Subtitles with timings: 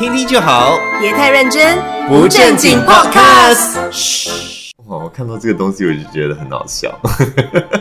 [0.00, 1.78] 听听就好，别太认真，
[2.08, 3.76] 不正经 Podcast。
[3.90, 4.30] 嘘，
[4.86, 6.90] 哦，我看到这个东西我就觉得很好笑，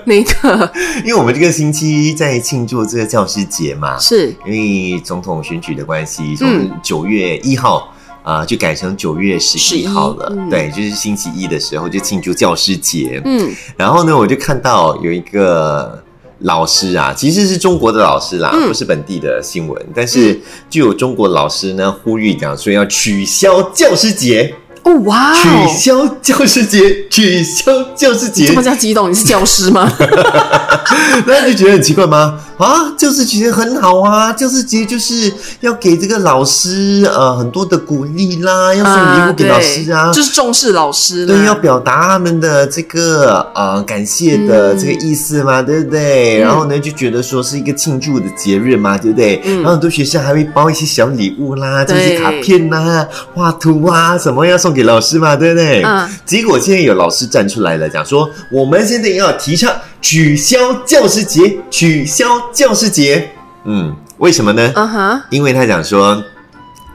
[0.03, 0.69] 哪个？
[1.05, 7.89] 因为我们这个星期在庆祝这个教师节嘛，是因为总统选举的关系，从嗯九月一号。
[8.21, 10.29] 啊、就改成九月十一号了。
[10.29, 13.19] 11嗯对，就是星期一的时候就庆祝教师节。
[13.25, 16.03] 嗯，然后呢，我就看到有一个
[16.39, 18.67] 老师啊，其实是中国的老师啦，嗯。
[18.67, 24.53] 不是本地的新闻，但是就有中国老师呢呼吁讲说要取消教师节，
[24.89, 29.09] 哦哇取哦，消教师节，取消教师节这，么叫激动？
[29.11, 29.87] 你是教师吗？
[31.25, 32.39] 那你就觉得很奇怪吗？
[32.57, 35.31] 啊，教师节很好啊，教师节就是
[35.61, 46.39] 要给这个老师呃很多的鼓励啦，要送礼物给老师啊，对就是重视老师对，要表达他们的这个呃感谢的这个意思嘛，对不对？
[46.39, 49.41] 嗯然后呢，就觉得说是一个庆祝的节日嘛，对不对？
[49.45, 55.81] 嗯然后很多学校还会包一些小礼物啦，这对些卡片呐、画图啊，什么要送给老师嘛，对不对？
[55.83, 63.31] 嗯结果现在有老师站出来了，讲说我们现在要提倡取消教师节，取消教师节。
[63.65, 64.71] 嗯，为什么呢？
[64.75, 66.23] 嗯哼，因为他讲说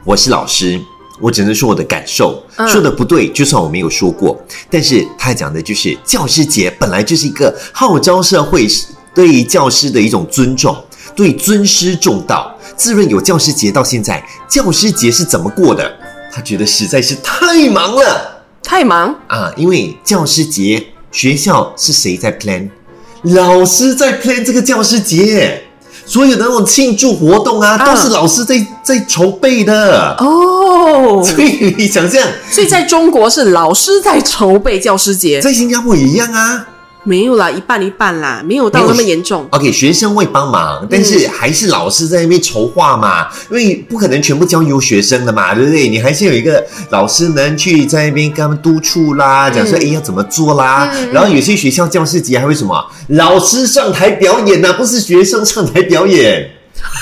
[0.03, 0.79] 我是老师，
[1.19, 8.67] 我只能说我的感受，嗯说的不对，就算我没有说过，但是他讲的就是教师节本来就是一个号召社会
[9.13, 10.75] 对教师的一种尊重，
[11.15, 12.51] 对尊师重道。
[12.75, 15.89] 自认有教师节到现在，教师节是怎么过的？
[16.35, 19.49] 他觉得实在是太忙了太忙，啊！
[19.55, 22.67] 因为教师节学校是谁在 plan？
[23.21, 25.63] 老师在 plan 这个教师节，
[26.05, 30.13] 所有的那种庆祝活动啊，嗯都是老师在在筹备的。
[30.19, 36.67] 哦，所以你想象，所以在中国是老师在筹备教师节，在新加坡也一样啊。
[37.05, 39.47] 没有啦，一半一半啦，没有到那么严重。
[39.51, 45.87] OK，学生会帮忙，但是还是老师在那边筹划嘛，因为不可能全部交由学生的嘛，对不对？
[45.87, 50.91] 你还是有一个老师能去在那边跟他们督促啦，讲说哎、诶要怎么做啦。
[50.93, 56.49] 嗯然后有些学校教师节还会什么，老师上台表演呐、不是学生上台表演。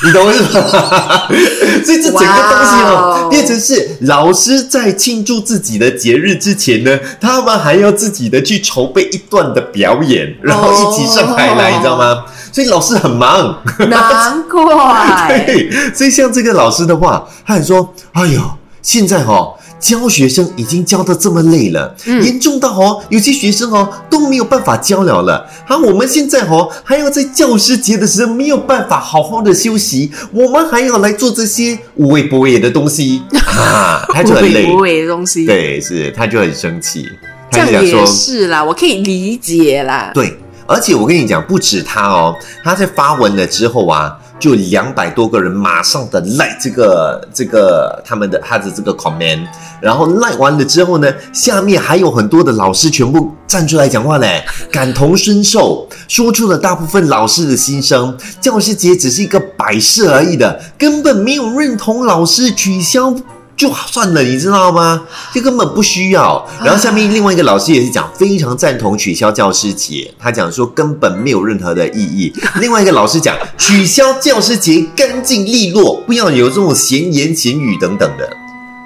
[0.03, 1.27] 你懂我意思吗？
[1.85, 12.23] 所以这整个东西哦哦，变成是老师在庆祝自己的节日之前呢，他们还要自己的去筹备一段的表演，然后一起上台来，哦你知道吗？
[12.51, 13.57] 所以老师很忙。
[13.89, 18.41] 难怪， 对，所以像这个老师的话，他很说：“哎呦，
[18.81, 25.45] 现在哦，教学生已经教的这么累了，嗯严重到哦，有些学生哦都没有办法教了了。
[25.67, 33.21] 啊，我们现在哦还要在教师节的时候没有办法好好的休息，我们还要来做这些无谓不谓的东西
[33.57, 34.77] 啊， 他就很累不。
[34.77, 37.09] 为的东西，对，是，他就很生气，
[37.51, 40.11] 这样也他就想说。”是啦，我可以理解啦。
[40.13, 42.33] 对，而且我跟你讲，不止他哦，
[42.63, 49.47] 他在发文了之后啊，就两百多个人马上的赖这个这个他们的他的这个 comment，
[49.81, 54.27] 然后赖完了之后呢，下面还有很多的老师全部站出来讲话呢，
[54.69, 58.17] 感同身受，说出了大部分老师的心声。
[58.41, 63.15] 教师节只是一个摆设而已的，根本没有认同老师取消。
[63.55, 65.03] 就算了，你知道吗？
[65.33, 66.45] 这根本不需要。
[66.63, 70.13] 然后下面另外一个老师也是讲，非常赞同取消教师节。
[70.19, 72.33] 他讲说根本没有任何的意义。
[72.59, 78.29] 另外一个老师讲，取消教师节干净利落，不要有这种闲言闲语等等的。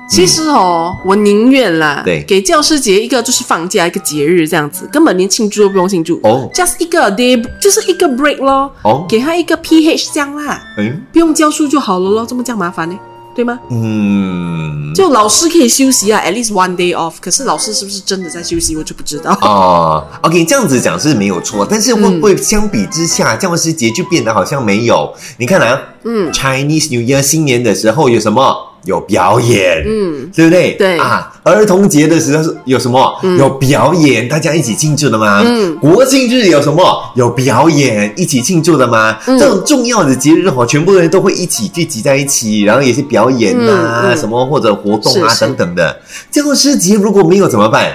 [0.09, 12.97] 其实哦，我宁愿啦，对给教师节一个就是放假一个节日这样子，根本连庆祝都不用庆祝哦，just 一个 day 就是一个 break 咯，哦，给他一个 PH 这样啦，嗯不用教书就好了咯，这么这样麻烦呢？
[13.37, 13.59] 对吗？
[13.69, 17.13] 嗯，就老师可以休息啊，at least one day off。
[17.21, 19.31] 可是老师是不是真的在休息，我就不知道。
[19.43, 25.13] 哦，OK，这样子讲是没有错，但是会不会相比之下，教师节就变得好像没有？
[25.37, 28.66] 你看啊，嗯，Chinese New Year 新年的时候有什么？
[28.87, 30.71] 有表演，嗯，对不对？
[30.71, 33.19] 对啊，儿童节的时候有什么？
[33.37, 35.43] 有表演，大家一起庆祝的吗？
[35.45, 36.83] 嗯国庆日有什么？
[37.15, 39.17] 有表演，一起庆祝的吗？
[39.27, 45.99] 嗯这种重要的节日哈，全部人都会一起聚集在一起，然后也是表演啊，什么或者活动啊是是等等的。
[46.31, 47.91] 教师节如果没有怎么办？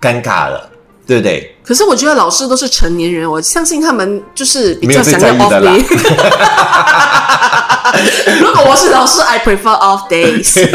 [0.00, 0.68] 尴尬了，
[1.06, 1.54] 对不对？
[1.64, 5.82] 可是我觉得老师都是成年人，我相信他们就是比较想要 off day。
[8.40, 10.66] 如果我是老师，I prefer off days。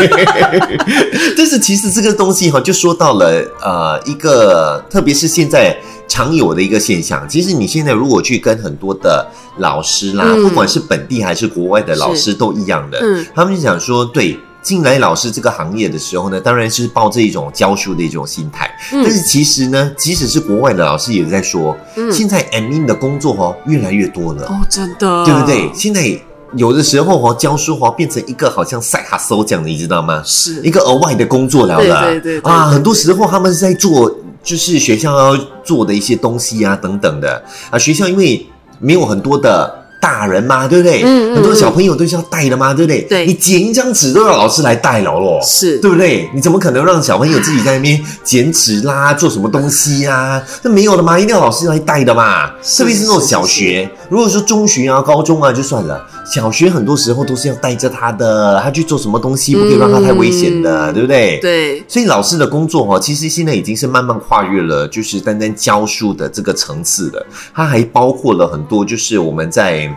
[1.35, 5.75] 但是其实这个东西哈，就说到了呃一个，特别是现在
[6.07, 7.27] 常有的一个现象。
[7.27, 9.27] 其实你现在如果去跟很多的
[9.57, 14.37] 老师啦，嗯不管是本地还是国外的老师都一样的，嗯他们就想说，对。
[14.67, 18.69] 进来老师这个行业的时候呢，当然是抱着一种教书的一种心态。
[18.91, 24.45] 嗯但是其实呢，即使是国外的老师也在说，嗯现在 admin 的工作哦越来越多了。
[24.47, 25.71] 哦，真的，对不对？？
[25.73, 26.19] 现在
[26.57, 30.21] 有的时候哦，教书哦变成一个好像赛哈搜这样的，你知道吗？
[30.25, 32.01] 是一个额外的工作了了。
[32.03, 37.79] 对对对对啊，对很多时候他们是在做，就是学校要做的一些东西啊等等的啊。
[37.79, 38.45] 学校因为
[38.79, 39.76] 没有很多的。
[39.99, 41.01] 大人嘛，对不对？
[41.03, 43.01] 嗯嗯很多小朋友都是要带的嘛，对不对？
[43.03, 46.29] 对你剪一张纸都要老师来带了咯，是对不对？
[46.33, 52.49] 你怎么可能让小朋友自己在那边剪纸啦，做什么东西呀、那没有的嘛，一定要老师来带的嘛。
[52.77, 61.39] 特别是那种小学，如果说中学啊、高中啊就算了，小学很多时候都是要带着他的，他去做什么东西，不可以让他太危险的，嗯对不对？。
[61.41, 67.25] 对，所以老师的工作哦，其实现在已经是慢慢跨越了，就是单单教书的这个层次了。
[67.53, 69.89] 它还包括了很多，就是我们在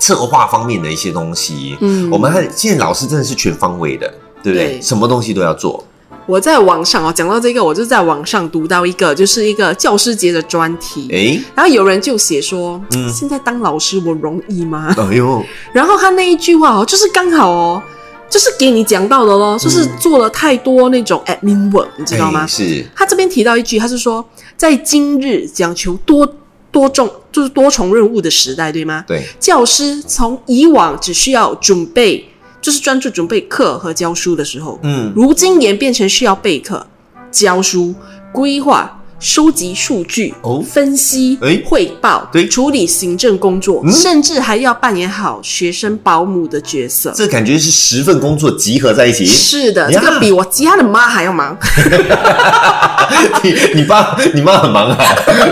[0.00, 1.76] 策划方面的一些东西。
[1.80, 4.12] 嗯我们还现在老师真的是全方位的，
[4.42, 4.68] 对不对？
[4.70, 5.84] 对什么东西都要做。
[6.26, 11.08] 我在网上哦，讲到这个，我就在网上读到一个，就是一个教师节的专题。
[11.10, 14.94] 诶，然后有人就写说，嗯现在当老师我容易吗？
[14.96, 17.82] 哎呦，然后他那一句话哦，就是刚好哦，
[18.28, 22.46] 就是给你讲到的咯，就是做了太多那种 admin work，你知道吗哎？
[22.46, 24.24] 是，他这边提到一句，他是说，
[24.56, 26.24] 在今日讲求多
[26.70, 29.04] 多重就是多重任务的时代，对吗？
[29.06, 32.24] 对，教师从以往只需要准备，
[32.60, 36.86] 就是专注准备课和教书的时候，嗯，如今演变成需要备课、
[37.30, 37.94] 教书、
[38.32, 38.99] 规划。
[39.20, 47.12] 收集数据、哦分析、诶汇报、对处理行政工作，嗯甚至还要扮演好学生保姆的角色。
[47.14, 49.26] 这感觉是十份工作集合在一起。
[49.26, 51.56] 是的，呀这个比我家的妈还要忙。
[53.42, 54.98] 你你爸你妈很忙啊，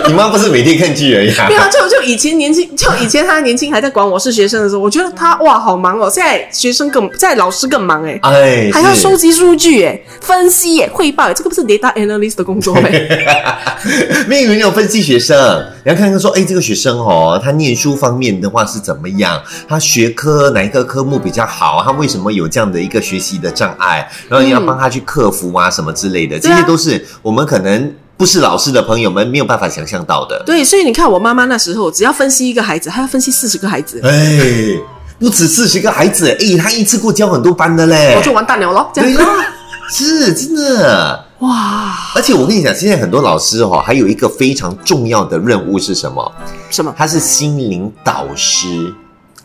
[0.07, 1.53] 你妈不是每天看剧而已啊没。
[1.53, 6.09] 有啊，就就以前年轻，就以前他年轻还在管我是学生的时候，我觉得他哇好忙哦。
[6.09, 13.58] 现在学生更，现在老师更忙哎，哎，还要收集数据哎，分析哎，汇报哎，这个不是 data analyst 的工作哎。
[14.27, 15.35] 没有人有分析学生，
[15.85, 19.41] 你要看看说，哎，这个学生哦，他念书方面的话是怎么样？
[19.67, 21.81] 他学科哪一个科目比较好？
[21.83, 24.09] 他为什么有这样的一个学习的障碍？
[24.27, 30.43] 然后你要帮他去克服啊，什么之类的，这些都是我们可能不是老师的朋友们没有办法想象到的。
[30.45, 34.77] 对，所以你看我妈妈那时候，只要分析一个孩子，她要分析四十个孩子，哎，
[35.17, 38.21] 不止四十个孩子，哎，她一次过教很多班的嘞我。
[38.21, 38.91] 就完蛋了咯。
[38.93, 39.45] 这样对啦，
[39.89, 41.25] 是真的。
[41.39, 46.31] 哇，而且我跟你讲，现在很多老师哦，还有一个非常重要的任务是什么？
[46.69, 46.93] 什么？
[46.97, 48.93] 他是心灵导师，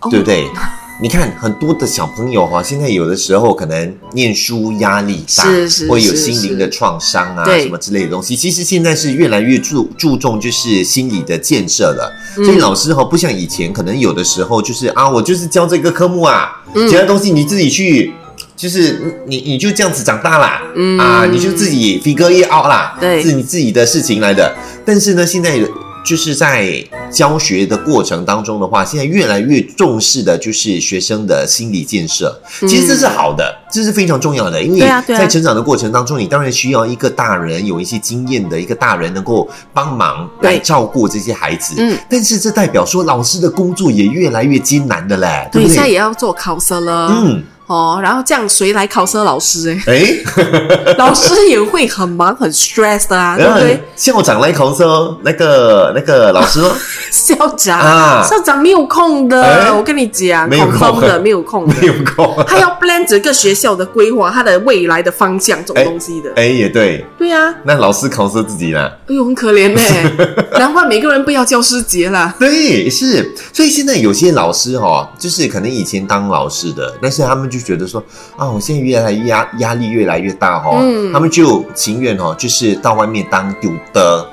[0.00, 0.48] 哦对不对？
[1.02, 8.36] 你看很多的小朋友哈、现在有的时候可能念书压力大，是是会有心灵的创伤啊，什么之类的东西。
[8.36, 18.12] 其实现在是越来越注注重就是心理的建设了，嗯所以老师哈、不像以前，可能有的时候就是啊，我就是教这个科目啊，嗯其他东西你自己去。
[18.56, 24.54] 就是你，你就这样子长大啦，嗯啊，你就自己 figure it out 啦，对是你自己的事情来的。
[24.84, 25.58] 但是呢，现在
[26.04, 32.38] 就是在教学的过程当中的话，现在越来越重视的就是学生的心理建设。
[32.60, 41.74] 其实这是好的，这是非常重要的，因为在成长的过程当中，你当然需要一个大人有一些经验的一个大人能够帮忙来照顾这些孩子。
[41.78, 45.74] 嗯，但是这代表说老师的工作也越来越艰难的嘞，对对，不对？
[45.74, 47.08] 现在也要做考试了。
[47.10, 49.16] 嗯，哦，然后这样谁来考试？
[49.24, 49.94] 老师哎，
[50.84, 53.80] 哎，老师也会很忙很 stress 的啊，对不对？
[53.96, 56.70] 校长来考试哦，那个那个老师哦，
[57.10, 62.44] 校长，啊校长没有空的，哎我跟你讲，没有空的 没有空的，没有空。
[62.46, 66.30] 他要 plan 整个学校的规划，他的未来的方向这种哎东西的。
[66.36, 68.92] 哎，也对，对啊，那老师考试自己啦。
[69.06, 69.80] 哎呦，很可怜呢，
[70.58, 72.34] 难怪每个人不要教师节啦。
[72.38, 78.02] 对，是，所以现在有些老师哦，就是可能以前当老师的，但是他们就觉得说
[78.36, 84.26] 啊，我现在越来越压压力越来越大哦，嗯他们就情愿哦，就是到外面当丢的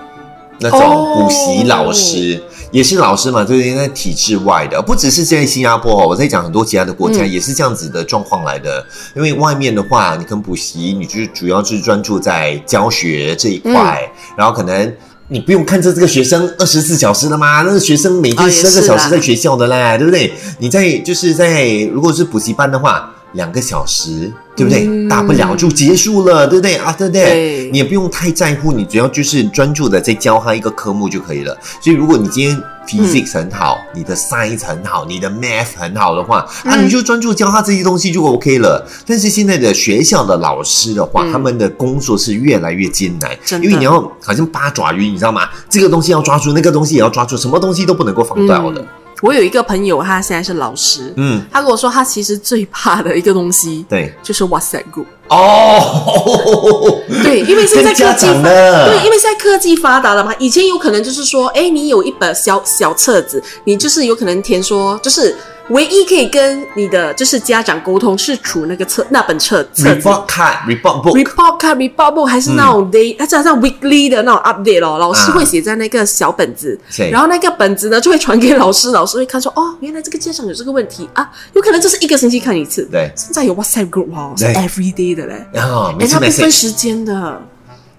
[0.60, 2.42] 那种哦补习老师。
[2.72, 8.82] 也是老师嘛，就是在体制外的，不只是在新加坡哦，我在讲很多其他的国家、嗯也是这样子的状况来的。
[9.14, 14.96] 因为外面的话，你可能补习，你就是主要就是专注在教学这一块，嗯然后可能
[15.34, 20.34] 你不用看着这个学生二十四小时的吗，那个学生每天十二个小时在学校的啦，对不对？
[20.60, 24.30] 你在就是在如果是补习班的话，两个小时，
[24.62, 24.86] 对不对？
[24.88, 26.94] 嗯大不了就结束了，对不对啊？
[26.98, 27.24] 对不对？
[27.24, 31.58] 对你也不用太在乎，你只要就是专注的在教他一个科目就可以了。
[31.82, 38.88] 所以如果你今天 physics 很好，你的 science 很好，你的 math 很好的话，啊，嗯你就专注教他这些东西就 OK 了。
[39.06, 45.42] 但是现在的学校的老师的话，嗯他们的工作是越来越艰难，因为你要好像八爪鱼，你知道吗？
[45.70, 48.86] 这个东西要抓住，那个东西也要抓住，什么东西都不能够放掉的。
[49.22, 55.06] 嗯我有一个朋友，他现在是老师，嗯，他跟我说，他其实最怕的一个东西对，就是 WhatsApp group。
[55.28, 65.38] 哦， 对，因为现在科技对，因为现在科技发达了嘛，以前有可能就是说，哎，你有一本小小册子，你就是有可能填说，就是
[65.72, 69.96] 唯一可以跟你的就是家长沟通是处那个册那本册册子。
[69.96, 82.84] report card report book，report card、report book 还是那种 day，它加上 weekly 的那种 update 哦，老师会写在那个小本子，是然后那个本子呢就会传给老师，老师会看说，哦，原来这个家长有这个问题啊，有可能就是一个星期看一次。
[82.92, 83.12] 对。
[83.16, 87.42] 现在有 WhatsApp group 哦，是 every day 的嘞，啊，每哎，它不分时间的，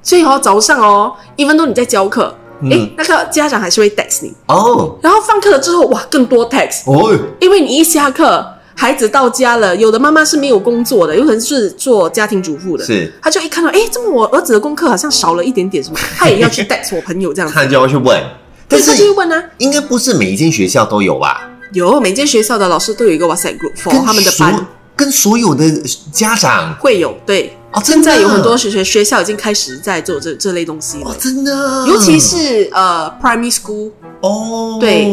[0.02, 2.71] 所以哦，早上哦，even though 你在教课，嗯。
[2.71, 4.99] 哎，那个家长还是会 text 你，哦。
[5.02, 18.23] 然后放课了之后，哇，更多 text，哦，因为你一下课，孩子到家了，有的妈妈是没有工作的，有可能是做家庭主妇的，是，他就一看到，哎，怎么我儿子的功课好像少了一点点什么，他也要去 text 我朋友这样子，他就要去问，
[18.69, 21.49] 但对，他就会是问啊，应该不是每一间学校都有吧？
[21.73, 24.66] 有每间学校的老师都有一个 WhatsApp group for 他们的班。
[24.95, 25.64] 跟所有的
[26.12, 31.11] 家长会有，对，哦，现在有很多学学学校已经开始在做这这类东西了。
[31.11, 31.17] 哦，。
[31.19, 35.11] 真的，尤其是呃，primary school 哦，对。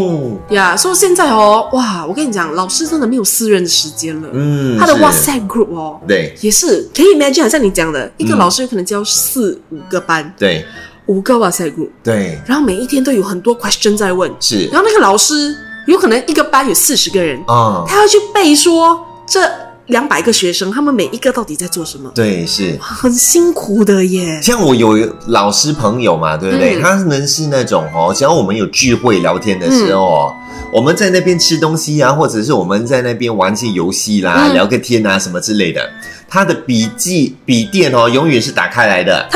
[0.50, 4.30] 呀，所以现在哦，哇，我跟你讲，老师真的没有私人的时间了。
[4.34, 5.02] 嗯，他的是。
[5.02, 6.36] WhatsApp group 哦，对。
[6.42, 8.38] 也是可以 imagine，好像你讲的，一个嗯。
[8.38, 10.66] 老师有可能教四五个班，对。
[11.06, 12.40] 五个 WhatsApp group，对。
[12.46, 14.66] 然后每一天都有很多 question 在问，是。
[14.72, 15.56] 然后那个老师
[15.88, 19.42] 有可能一个班有四十个人，啊，他要去背说这
[19.90, 22.78] 两百个学生，他们每一个到底在做什么，对是。
[22.80, 24.40] 很辛苦的耶。
[24.42, 26.78] 像我有老师朋友嘛，对不对？
[26.78, 30.36] 嗯他们是那种哦，只要我们有聚会聊天的时候哦，
[30.72, 35.82] 我们在那边吃东西啊，或者是我们在那边玩些游戏啦、嗯聊个天啊什么之类的，
[36.28, 39.28] 他的笔记笔电哦，永远是打开来的。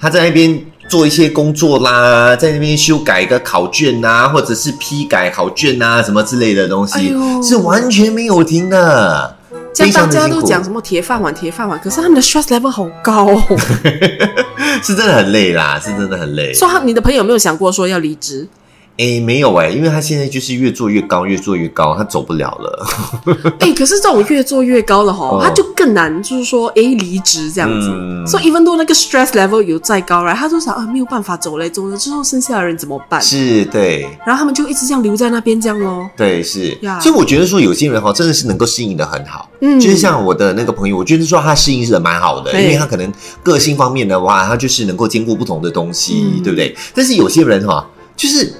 [0.00, 9.36] 他在那边做一些工作啦，在那边修改一个考卷啊，或者是批改考卷啊什么之类的东西，哎是完全没有停的。
[9.74, 13.42] 这样大家都讲什么铁饭碗、铁饭碗，可是他们的 stress level 好高哦。
[14.82, 16.52] 是真的很累啦，是真的很累。
[16.54, 18.46] 说他你的朋友有没有想过说要离职？
[18.98, 22.86] 哎，没有哎，因为他现在就是越做越高，越做越高，他走不了了。
[23.60, 27.88] 哎、 可是这种越做越高了哈，哦他就更难，就是说，哎，离职这样子。
[27.92, 33.22] 嗯所以 even though 那个 stress level 有再高，然后他就想啊，没有办法走嘞，走了之后剩下的人怎么办？
[33.22, 36.10] 是，对，然后他们就一直这样留在那边这样咯。
[36.16, 36.98] 对，是呀。
[36.98, 39.48] 所以我觉得说，有些人哈，真的是能够适应的很好。
[39.60, 43.12] 嗯就是像我的那个朋友，我觉得说他适应的蛮好的，因为他可能
[43.44, 46.76] 个性方面的话，他就是能够兼顾不同的东西，嗯对不对？
[46.92, 48.52] 但是有些人哈，就是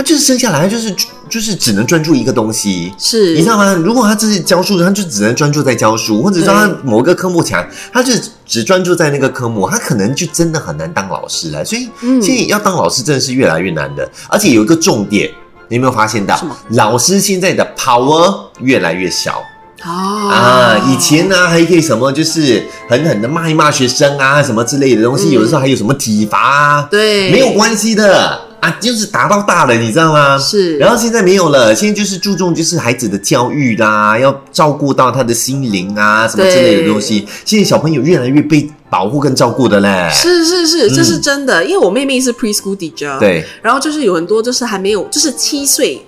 [0.00, 0.96] 他就是生下来，他就是
[1.28, 2.90] 就是只能专注一个东西。
[2.96, 3.74] 是，你知道吗？
[3.74, 8.14] 如果他只是教书，他就只能专注在教书，或者说他某个科目强，他就
[8.46, 11.62] 只专注在那个科目，他可能就真的很难当老师了。
[11.62, 15.30] 所以嗯现在要当老师真的是越来越难的，而且有一个重点，
[15.68, 16.40] 你有没有发现到？
[16.70, 19.42] 老师现在的 power 越来越小
[19.82, 20.78] 啊啊！
[20.88, 30.38] 以前呢还可以什么，就是狠狠的骂一骂学生啊，什么之类的东西，嗯有的时候还有什么体罚啊，对没有关系的啊，就是打到大了，你知道吗？
[30.38, 37.26] 是，然后现在没有了，现在就是注重就是孩子的教育啦，要照顾到他的心灵啊，什么之类的东西。
[37.44, 40.10] 现在小朋友越来越被保护跟照顾的嘞。
[40.12, 46.04] 是是是，这是真的，因为我妹妹是 preschool teacher，，对，然后就是有很多就是还没有，就是七岁。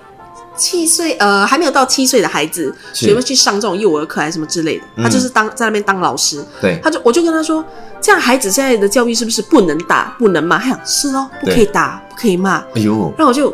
[0.57, 4.85] 七岁呃还没有到七岁的孩子，是有没有去上这种幼儿课还是什么之类的？
[4.97, 7.65] 嗯他就是当在那边当老师，对，他就我就跟他说，
[8.01, 10.59] 这样孩子现在的教育是不是不能打不能骂？
[10.59, 12.57] 他想是哦，不可以打不可以骂。
[12.75, 13.51] 哎呦，然后我就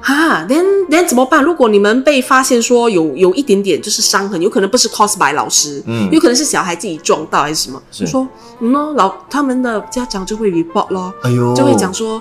[0.00, 1.42] 啊，then then 怎么办？
[1.44, 8.26] 如果你们被发现说有有一点点就是伤痕，有可能不是 cos by 老师，嗯有可能是小孩自己撞到还是什么，是就说
[8.58, 12.20] 嗯咯，老他们的家长就会 report 咯，哎呦，就会讲说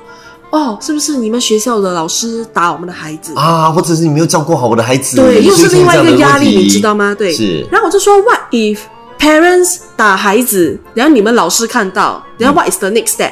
[0.52, 3.34] 哦，是不是你们学校的老师打我们的孩子？
[3.36, 7.16] 啊，或者是你没有照顾好我的孩子，对，又是另外一个压力，你知道吗？
[7.18, 8.80] 对，是然后我就说，What if
[9.18, 13.32] parents 打孩子，然后你们老师看到，然后 What is the next step？、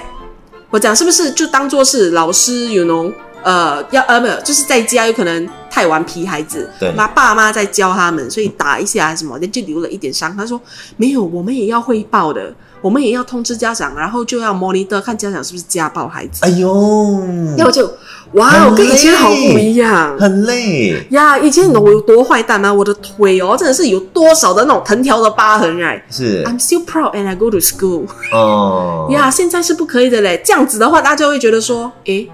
[0.69, 3.11] 我讲是不是就当做是老师，you know，
[3.43, 10.33] 呃，要呃没有，就是在家有可能太顽皮孩子，对那爸妈在教他们，所以打一下什么，那就留了一点伤。
[10.37, 10.61] 他说
[10.95, 16.39] 没有，我们也要汇报的，我们也要通知家长，然后就要 monitor 看家长是不是家暴孩子。
[16.41, 17.21] 哎呦，
[17.57, 17.91] 然后就
[18.33, 20.17] 哇，跟以前好不一样。
[20.17, 22.71] 很累，呀以前你懂我有多坏蛋吗？
[22.71, 26.01] 我的腿哦，真的是有多少的那种藤条的疤痕，right？
[26.09, 28.05] 是 I'm still proud and I go to school。
[28.31, 30.41] 哦，呀现在是不可以的嘞。
[30.45, 32.29] 这样子的话，大家会觉得说，诶，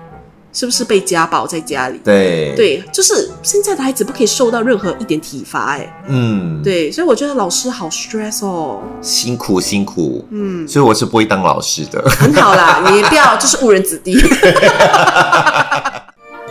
[0.55, 1.99] 是不是被家暴在家里？
[2.01, 14.13] 对，对，就是现在的孩子不可以受到任何一点体罚，哎，嗯，对，所以我觉得老师好 stress 哦，辛苦辛苦，嗯，所以我是不会当老师的，很好啦， 你也不要就是误人子弟，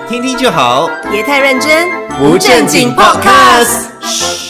[0.06, 4.43] 听听就好，别太认真，不正经 podcast。